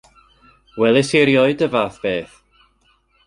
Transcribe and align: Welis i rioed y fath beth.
Welis 0.83 1.11
i 1.19 1.21
rioed 1.29 1.61
y 1.67 1.69
fath 1.75 2.01
beth. 2.05 2.33